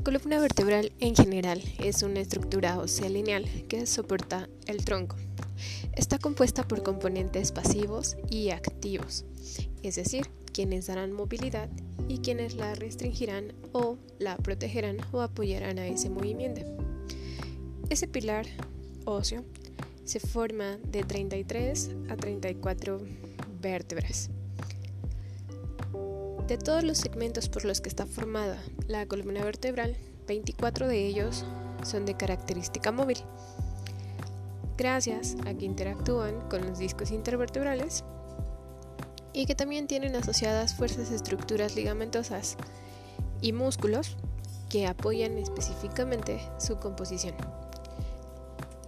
[0.00, 5.16] La columna vertebral en general es una estructura ósea lineal que soporta el tronco.
[5.92, 9.26] Está compuesta por componentes pasivos y activos,
[9.82, 11.68] es decir, quienes darán movilidad
[12.08, 16.62] y quienes la restringirán o la protegerán o apoyarán a ese movimiento.
[17.90, 18.46] Ese pilar
[19.04, 19.44] óseo
[20.04, 23.02] se forma de 33 a 34
[23.60, 24.30] vértebras.
[26.50, 29.96] De todos los segmentos por los que está formada la columna vertebral,
[30.26, 31.44] 24 de ellos
[31.84, 33.18] son de característica móvil,
[34.76, 38.02] gracias a que interactúan con los discos intervertebrales
[39.32, 42.56] y que también tienen asociadas fuerzas estructuras ligamentosas
[43.40, 44.16] y músculos
[44.68, 47.36] que apoyan específicamente su composición.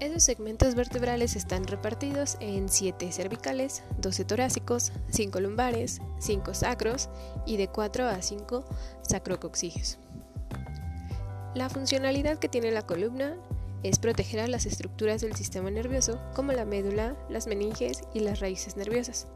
[0.02, 7.08] Esos segmentos vertebrales están repartidos en 7 cervicales, 12 torácicos, 5 lumbares, 5 sacros
[7.46, 8.64] y de 4 a 5
[9.02, 9.98] sacrococcígeos.
[11.54, 13.36] La funcionalidad que tiene la columna
[13.82, 18.40] es proteger a las estructuras del sistema nervioso como la médula, las meninges y las
[18.40, 19.26] raíces nerviosas.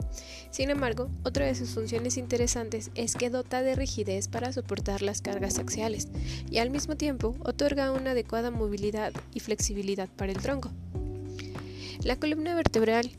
[0.51, 5.21] Sin embargo, otra de sus funciones interesantes es que dota de rigidez para soportar las
[5.21, 6.09] cargas axiales
[6.51, 10.71] y al mismo tiempo otorga una adecuada movilidad y flexibilidad para el tronco.
[12.03, 13.11] La columna vertebral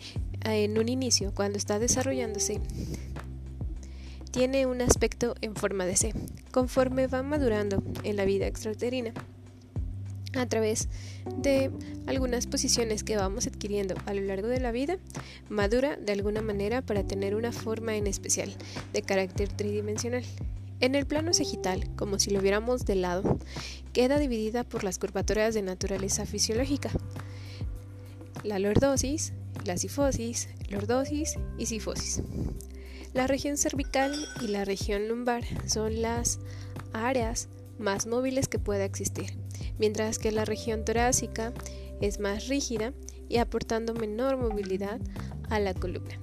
[0.43, 2.61] en un inicio, cuando está desarrollándose,
[4.31, 6.13] tiene un aspecto en forma de C.
[6.51, 9.13] Conforme va madurando en la vida extrauterina,
[10.33, 10.89] a través
[11.37, 11.71] de
[12.05, 14.97] algunas posiciones que vamos adquiriendo a lo largo de la vida,
[15.49, 18.53] madura de alguna manera para tener una forma en especial
[18.93, 20.23] de carácter tridimensional.
[20.79, 23.39] En el plano sagital, como si lo viéramos de lado,
[23.93, 26.91] queda dividida por las curvaturas de naturaleza fisiológica.
[28.43, 29.33] La lordosis,
[29.65, 32.21] la sifosis, lordosis y sifosis.
[33.13, 36.39] La región cervical y la región lumbar son las
[36.93, 39.33] áreas más móviles que pueda existir
[39.77, 41.53] mientras que la región torácica
[42.01, 42.93] es más rígida
[43.29, 44.99] y aportando menor movilidad
[45.49, 46.19] a la columna.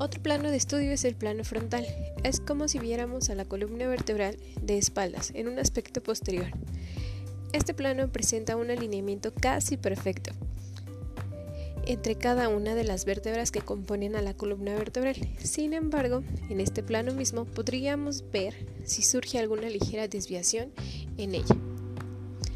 [0.00, 1.84] Otro plano de estudio es el plano frontal.
[2.22, 6.46] Es como si viéramos a la columna vertebral de espaldas en un aspecto posterior.
[7.52, 10.32] Este plano presenta un alineamiento casi perfecto
[11.88, 15.16] entre cada una de las vértebras que componen a la columna vertebral.
[15.42, 18.54] Sin embargo, en este plano mismo podríamos ver
[18.84, 20.70] si surge alguna ligera desviación
[21.16, 21.56] en ella.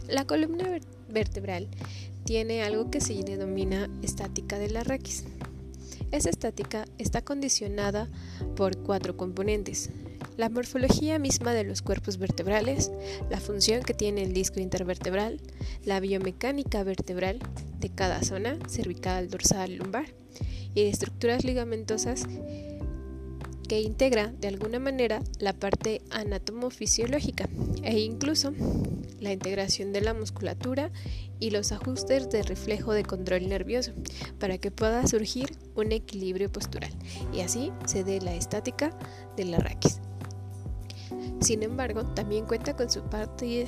[0.06, 0.78] La columna
[1.09, 1.69] vertebral
[2.25, 5.25] tiene algo que se denomina estática de la raquis.
[6.10, 8.10] Esa estática está condicionada
[8.54, 9.88] por cuatro componentes.
[10.42, 12.91] La morfología misma de los cuerpos vertebrales,
[13.30, 15.41] la función que tiene el disco intervertebral,
[15.84, 17.38] la biomecánica vertebral
[17.78, 20.06] de cada zona, cervical, dorsal, lumbar,
[20.75, 22.26] y estructuras ligamentosas
[23.69, 27.48] que integra de alguna manera la parte anatomofisiológica
[27.84, 28.53] e incluso
[29.20, 30.91] la integración de la musculatura
[31.38, 33.92] y los ajustes de reflejo de control nervioso
[34.41, 36.91] para que pueda surgir un equilibrio postural
[37.32, 38.91] y así se dé la estática
[39.36, 40.00] de la raquis.
[41.42, 43.66] Sin embargo, también cuenta con su parte,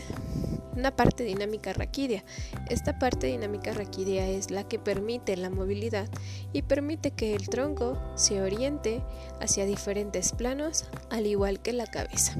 [0.76, 2.24] una parte dinámica raquídea.
[2.70, 6.08] Esta parte dinámica raquídea es la que permite la movilidad
[6.52, 9.02] y permite que el tronco se oriente
[9.40, 12.36] hacia diferentes planos, al igual que la cabeza.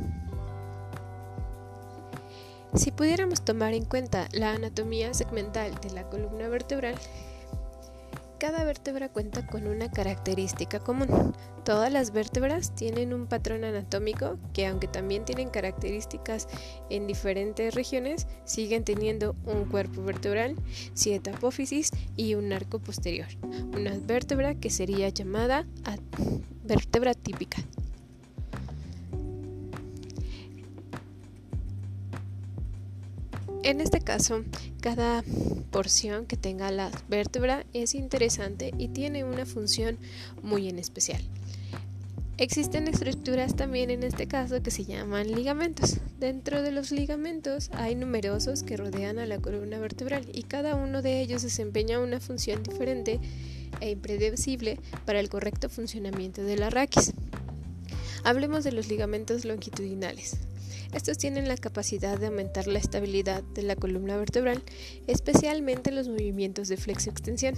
[2.75, 6.95] Si pudiéramos tomar en cuenta la anatomía segmental de la columna vertebral,
[8.45, 11.35] cada vértebra cuenta con una característica común.
[11.65, 16.47] Todas las vértebras tienen un patrón anatómico que aunque también tienen características
[16.91, 20.57] en diferentes regiones, siguen teniendo un cuerpo vertebral,
[20.93, 23.29] siete apófisis y un arco posterior.
[23.75, 25.67] Una vértebra que sería llamada
[26.65, 27.63] vértebra típica.
[33.65, 34.45] En este caso,
[34.83, 35.25] cada
[35.71, 39.97] porción que tenga la vértebra es interesante y tiene una función
[40.43, 41.23] muy en especial.
[42.37, 45.97] Existen estructuras también en este caso que se llaman ligamentos.
[46.21, 51.01] Dentro de los ligamentos hay numerosos que rodean a la columna vertebral y cada uno
[51.01, 53.19] de ellos desempeña una función diferente
[53.81, 57.15] e impredecible para el correcto funcionamiento de la raquis.
[58.25, 60.37] Hablemos de los ligamentos longitudinales.
[60.93, 64.63] Estos tienen la capacidad de aumentar la estabilidad de la columna vertebral,
[65.07, 67.55] especialmente en los movimientos de flexo-extensión.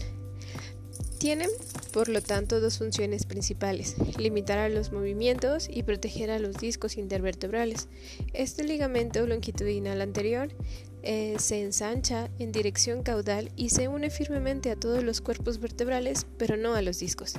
[1.18, 1.50] Tienen,
[1.92, 6.96] por lo tanto, dos funciones principales, limitar a los movimientos y proteger a los discos
[6.96, 7.88] intervertebrales.
[8.32, 10.48] Este ligamento longitudinal anterior
[11.08, 16.26] eh, se ensancha en dirección caudal y se une firmemente a todos los cuerpos vertebrales,
[16.36, 17.34] pero no a los discos,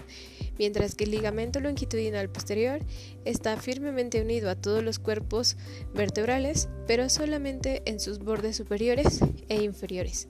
[0.57, 2.79] mientras que el ligamento longitudinal posterior
[3.25, 5.57] está firmemente unido a todos los cuerpos
[5.93, 9.19] vertebrales, pero solamente en sus bordes superiores
[9.49, 10.29] e inferiores.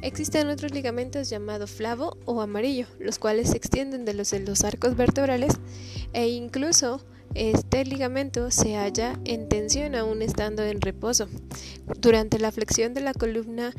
[0.00, 4.64] Existen otros ligamentos llamados flavo o amarillo, los cuales se extienden de los, de los
[4.64, 5.60] arcos vertebrales
[6.12, 11.28] e incluso este ligamento se halla en tensión aún estando en reposo.
[12.00, 13.72] Durante la flexión de la columna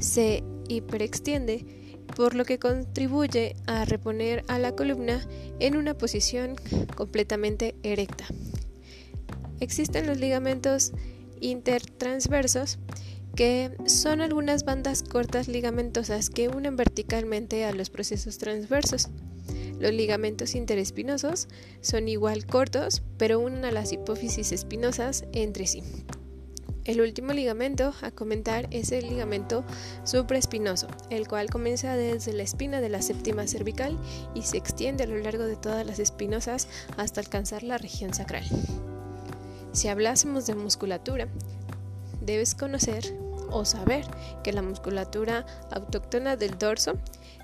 [0.00, 1.66] se hiperextiende,
[2.16, 5.26] por lo que contribuye a reponer a la columna
[5.58, 6.56] en una posición
[6.96, 8.26] completamente erecta.
[9.60, 10.92] Existen los ligamentos
[11.40, 12.78] intertransversos,
[13.34, 19.08] que son algunas bandas cortas ligamentosas que unen verticalmente a los procesos transversos.
[19.80, 21.48] Los ligamentos interespinosos
[21.80, 25.82] son igual cortos, pero unen a las hipófisis espinosas entre sí.
[26.84, 29.64] El último ligamento a comentar es el ligamento
[30.04, 33.98] supraespinoso, el cual comienza desde la espina de la séptima cervical
[34.34, 36.68] y se extiende a lo largo de todas las espinosas
[36.98, 38.44] hasta alcanzar la región sacral.
[39.72, 41.28] Si hablásemos de musculatura,
[42.20, 43.14] debes conocer
[43.50, 44.06] o saber
[44.42, 46.94] que la musculatura autóctona del dorso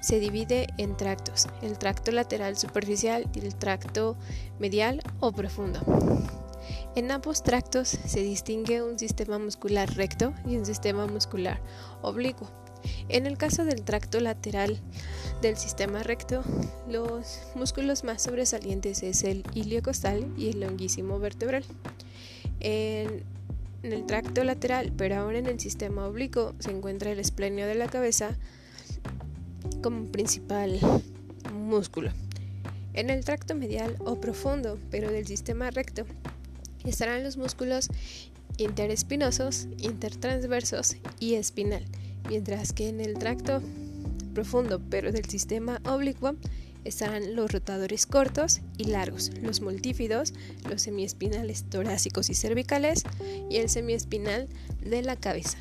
[0.00, 4.16] se divide en tractos, el tracto lateral superficial y el tracto
[4.58, 5.80] medial o profundo.
[6.94, 11.60] En ambos tractos se distingue un sistema muscular recto y un sistema muscular
[12.02, 12.48] oblicuo.
[13.08, 14.80] En el caso del tracto lateral
[15.42, 16.42] del sistema recto,
[16.88, 21.64] los músculos más sobresalientes es el iliocostal y el longuísimo vertebral.
[22.60, 23.24] En
[23.82, 27.74] en el tracto lateral, pero ahora en el sistema oblicuo, se encuentra el esplenio de
[27.74, 28.36] la cabeza
[29.82, 30.78] como principal
[31.52, 32.10] músculo.
[32.94, 36.06] En el tracto medial o profundo, pero del sistema recto,
[36.84, 37.88] estarán los músculos
[38.56, 41.84] interespinosos, intertransversos y espinal,
[42.28, 43.60] mientras que en el tracto
[44.34, 46.36] profundo, pero del sistema oblicuo,
[46.86, 50.34] están los rotadores cortos y largos, los multífidos,
[50.68, 53.02] los semiespinales torácicos y cervicales
[53.50, 54.48] y el semiespinal
[54.82, 55.58] de la cabeza.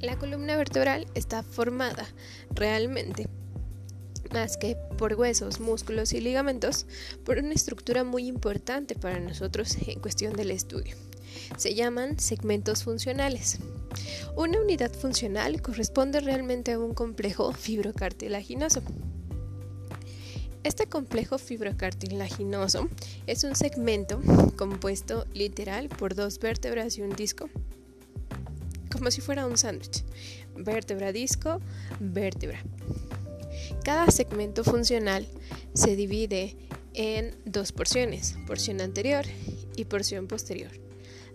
[0.00, 2.06] La columna vertebral está formada
[2.54, 3.28] realmente
[4.32, 6.86] más que por huesos, músculos y ligamentos,
[7.24, 10.96] por una estructura muy importante para nosotros en cuestión del estudio.
[11.56, 13.58] Se llaman segmentos funcionales.
[14.36, 18.82] Una unidad funcional corresponde realmente a un complejo fibrocartilaginoso.
[20.64, 22.88] Este complejo fibrocartilaginoso
[23.26, 24.20] es un segmento
[24.56, 27.48] compuesto literal por dos vértebras y un disco,
[28.90, 30.04] como si fuera un sándwich.
[30.56, 31.60] Vértebra, disco,
[31.98, 32.62] vértebra.
[33.84, 35.26] Cada segmento funcional
[35.74, 36.56] se divide
[36.94, 39.24] en dos porciones, porción anterior
[39.76, 40.81] y porción posterior.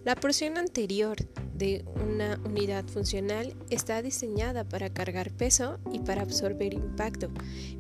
[0.06, 1.18] La porción anterior
[1.54, 7.30] de una unidad funcional está diseñada para cargar peso y para absorber impacto,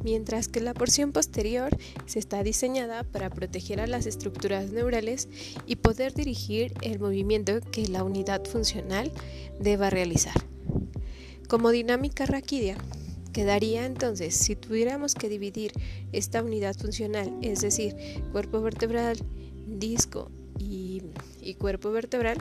[0.04, 1.70] mientras que la porción posterior
[2.06, 5.30] se está diseñada para proteger a las estructuras neurales
[5.66, 9.12] y poder dirigir el movimiento que la unidad funcional
[9.60, 10.36] deba realizar.
[11.48, 12.78] Como dinámica raquídea,
[13.32, 15.72] quedaría entonces, si tuviéramos que dividir
[16.12, 17.96] esta unidad funcional, es decir,
[18.32, 19.18] cuerpo vertebral,
[19.66, 21.02] disco y,
[21.56, 22.38] cuerpo vertebral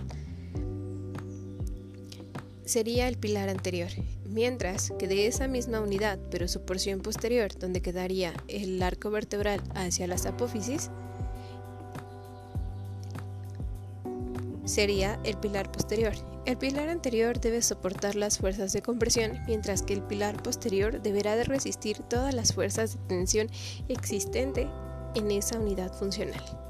[2.65, 3.91] sería el pilar anterior,
[4.29, 9.63] mientras que de esa misma unidad, pero su porción posterior, donde quedaría el arco vertebral
[9.75, 10.91] hacia las apófisis,
[14.65, 16.15] sería el pilar posterior.
[16.45, 21.37] El pilar anterior debe soportar las fuerzas de compresión, mientras que el pilar posterior deberá
[21.37, 23.49] de resistir todas las fuerzas de tensión
[23.89, 24.69] existente
[25.15, 26.66] en esa unidad funcional.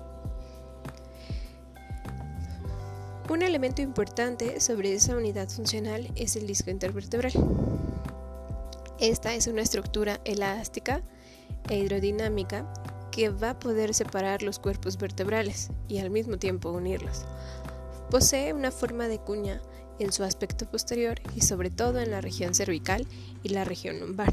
[3.29, 7.33] Un elemento importante sobre esa unidad funcional es el disco intervertebral.
[9.01, 11.03] Esta es una estructura elástica
[11.69, 12.73] e hidrodinámica
[13.11, 17.25] que va a poder separar los cuerpos vertebrales y al mismo tiempo unirlos.
[18.11, 19.61] Posee una forma de cuña
[19.99, 23.09] en su aspecto posterior y sobre todo en la región cervical
[23.43, 24.31] y la región lumbar.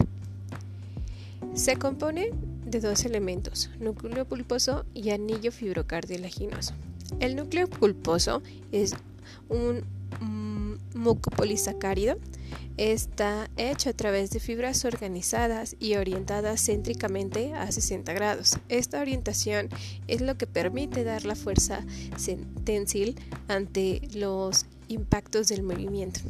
[1.55, 2.29] Se compone
[2.63, 6.75] de dos elementos, núcleo pulposo y anillo fibrocartilaginoso.
[7.19, 8.41] El núcleo pulposo
[8.71, 8.95] es
[9.49, 9.83] un
[10.93, 12.17] mucopolisacárido.
[12.77, 18.57] Está hecho a través de fibras organizadas y orientadas céntricamente a 60 grados.
[18.67, 19.69] Esta orientación
[20.07, 21.85] es lo que permite dar la fuerza
[22.63, 26.21] tensil ante los impactos del movimiento.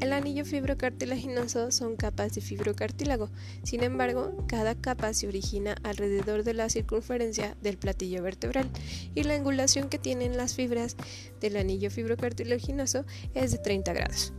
[0.00, 3.28] El anillo fibrocartilaginoso son capas de fibrocartílago,
[3.62, 8.66] sin embargo, cada capa se origina alrededor de la circunferencia del platillo vertebral
[9.14, 10.96] y la angulación que tienen las fibras
[11.42, 13.04] del anillo fibrocartilaginoso
[13.34, 14.32] es de 30 grados.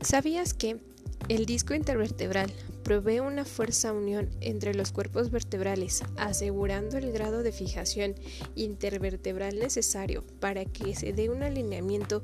[0.00, 0.78] ¿Sabías que
[1.28, 7.52] el disco intervertebral provee una fuerza unión entre los cuerpos vertebrales, asegurando el grado de
[7.52, 8.14] fijación
[8.56, 12.22] intervertebral necesario para que se dé un alineamiento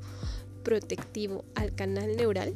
[0.63, 2.53] protectivo al canal neural?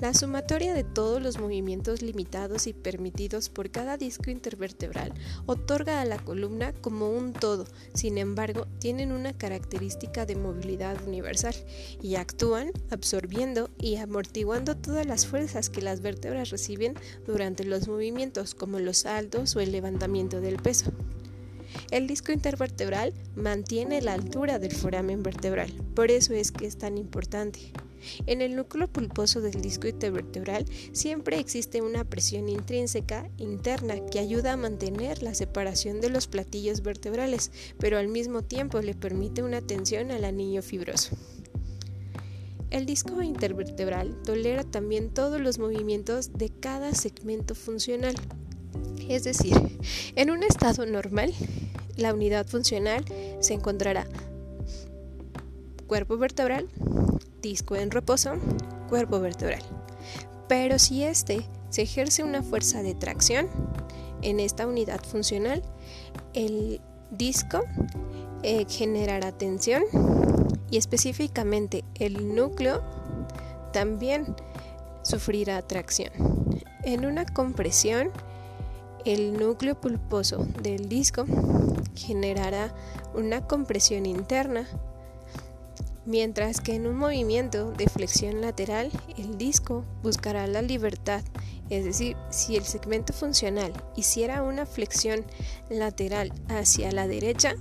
[0.00, 5.14] La sumatoria de todos los movimientos limitados y permitidos por cada disco intervertebral
[5.46, 7.64] otorga a la columna como un todo,
[7.94, 11.54] sin embargo, tienen una característica de movilidad universal
[12.02, 16.92] y actúan absorbiendo y amortiguando todas las fuerzas que las vértebras reciben
[17.26, 20.92] durante los movimientos, como los saltos o el levantamiento del peso.
[21.90, 26.98] El disco intervertebral mantiene la altura del foramen vertebral, por eso es que es tan
[26.98, 27.72] importante.
[28.26, 34.52] En el núcleo pulposo del disco intervertebral siempre existe una presión intrínseca interna que ayuda
[34.52, 39.60] a mantener la separación de los platillos vertebrales, pero al mismo tiempo le permite una
[39.60, 41.16] tensión al anillo fibroso.
[42.70, 48.14] El disco intervertebral tolera también todos los movimientos de cada segmento funcional.
[49.08, 49.54] Es decir,
[50.16, 51.32] en un estado normal,
[51.96, 53.04] la unidad funcional
[53.40, 54.06] se encontrará
[55.86, 56.68] cuerpo vertebral,
[57.40, 58.34] disco en reposo,
[58.88, 59.62] cuerpo vertebral.
[60.48, 63.48] Pero si este se ejerce una fuerza de tracción
[64.22, 65.62] en esta unidad funcional,
[66.34, 67.62] el disco
[68.42, 69.82] eh, generará tensión
[70.70, 72.82] y específicamente el núcleo
[73.72, 74.34] también
[75.02, 76.10] sufrirá tracción.
[76.82, 78.10] En una compresión,
[79.04, 81.24] el núcleo pulposo del disco
[81.96, 82.74] generará
[83.14, 84.68] una compresión interna
[86.06, 91.22] mientras que en un movimiento de flexión lateral el disco buscará la libertad,
[91.68, 95.24] es decir, si el segmento funcional hiciera una flexión
[95.68, 97.56] lateral hacia la derecha,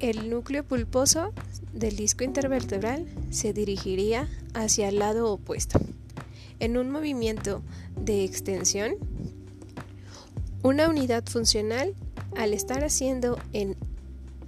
[0.00, 1.32] el núcleo pulposo
[1.72, 5.78] del disco intervertebral se dirigiría hacia el lado opuesto.
[6.60, 7.62] En un movimiento
[7.96, 8.96] de extensión,
[10.62, 11.94] una unidad funcional,
[12.38, 13.76] al estar haciendo en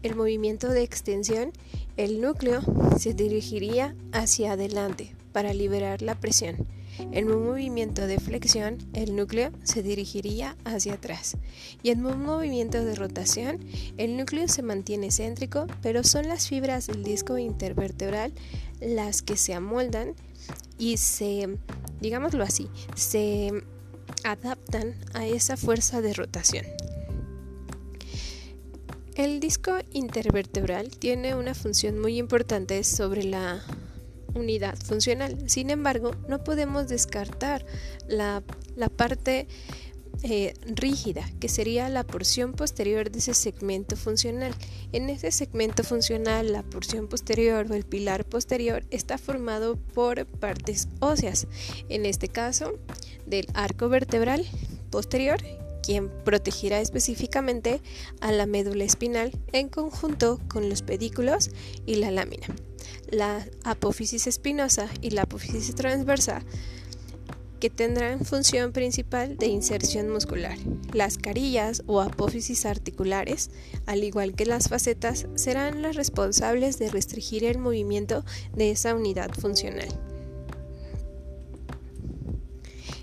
[0.04, 1.52] el movimiento de extensión,
[1.96, 2.62] el núcleo
[2.96, 6.68] se dirigiría hacia adelante para liberar la presión.
[7.10, 11.36] En un movimiento de flexión, el núcleo se dirigiría hacia atrás.
[11.82, 13.58] Y en un movimiento de rotación,
[13.96, 18.32] el núcleo se mantiene céntrico, pero son las fibras del disco intervertebral
[18.80, 20.14] las que se amoldan
[20.78, 21.58] y se,
[22.00, 23.50] digámoslo así, se
[24.22, 26.64] adaptan a esa fuerza de rotación.
[29.16, 33.62] El disco intervertebral tiene una función muy importante sobre la
[34.34, 35.50] unidad funcional.
[35.50, 37.66] Sin embargo, no podemos descartar
[38.08, 38.42] la,
[38.96, 39.48] parte
[40.22, 44.54] eh, rígida, que sería la porción posterior de ese segmento funcional.
[44.92, 50.88] En ese segmento funcional, la porción posterior o el pilar posterior está formado por partes
[51.00, 51.48] óseas,
[51.88, 52.78] en este caso
[53.26, 54.46] del arco vertebral
[54.90, 55.40] posterior
[55.82, 57.80] quien protegirá específicamente
[58.20, 61.50] a la médula espinal en conjunto con los pedículos
[61.86, 62.46] y la lámina.
[63.10, 66.42] La apófisis espinosa y la apófisis transversa
[67.60, 70.56] que tendrán función principal de inserción muscular.
[70.92, 73.50] Las carillas o apófisis articulares,
[73.86, 79.30] al igual que las facetas, serán las responsables de restringir el movimiento de esa unidad
[79.32, 79.88] funcional.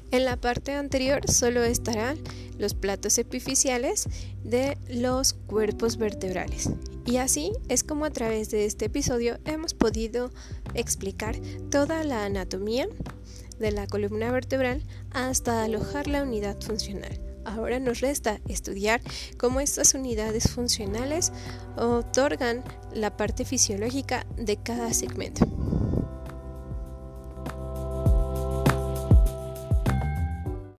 [0.09, 2.17] En la parte anterior solo estarán
[2.57, 4.07] los platos epifisiales
[4.43, 6.69] de los cuerpos vertebrales.
[7.05, 10.31] Y así es como a través de este episodio hemos podido
[10.73, 11.37] explicar
[11.71, 12.87] toda la anatomía
[13.59, 17.19] de la columna vertebral hasta alojar la unidad funcional.
[17.45, 19.01] Ahora nos resta estudiar
[19.37, 21.31] cómo estas unidades funcionales
[21.77, 25.56] otorgan la parte fisiológica de cada segmento.